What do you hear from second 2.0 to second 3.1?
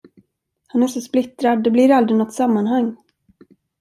något sammanhang.